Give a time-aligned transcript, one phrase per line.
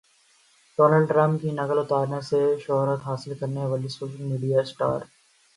[0.79, 4.99] Donald Trump کی نقل اتارنے سے شہرت حاصل کرنے والی سوشل میڈیا اسٹار